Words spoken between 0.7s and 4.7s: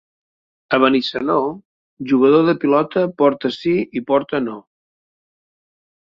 A Benissanó, jugador de pilota, porta sí i porta no.